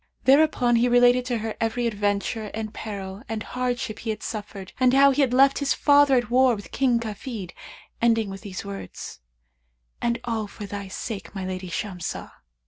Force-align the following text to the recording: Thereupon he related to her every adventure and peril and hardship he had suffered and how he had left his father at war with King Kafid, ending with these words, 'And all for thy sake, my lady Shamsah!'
Thereupon 0.23 0.77
he 0.77 0.89
related 0.89 1.25
to 1.25 1.37
her 1.37 1.55
every 1.61 1.85
adventure 1.85 2.49
and 2.55 2.73
peril 2.73 3.21
and 3.29 3.43
hardship 3.43 3.99
he 3.99 4.09
had 4.09 4.23
suffered 4.23 4.73
and 4.79 4.95
how 4.95 5.11
he 5.11 5.21
had 5.21 5.31
left 5.31 5.59
his 5.59 5.75
father 5.75 6.15
at 6.15 6.31
war 6.31 6.55
with 6.55 6.71
King 6.71 6.99
Kafid, 6.99 7.51
ending 8.01 8.31
with 8.31 8.41
these 8.41 8.65
words, 8.65 9.19
'And 10.01 10.19
all 10.23 10.47
for 10.47 10.65
thy 10.65 10.87
sake, 10.87 11.35
my 11.35 11.45
lady 11.45 11.69
Shamsah!' 11.69 12.31